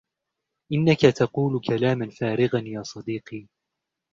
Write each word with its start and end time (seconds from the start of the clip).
إنك 0.73 1.01
تقول 1.01 1.61
كلاما 1.67 2.09
فارغا 2.09 2.59
يا 2.59 2.83
صديقي. 2.83 3.47